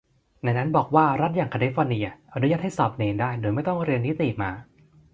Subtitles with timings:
[0.43, 4.51] ในนั้นบอกว่ารัฐอย่างแคลิฟอร์เนียอนุญาตให้สอบเนได้โดยไม่ต้องเรียนนิติมา